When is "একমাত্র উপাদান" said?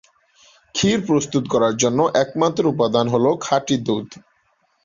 2.23-3.05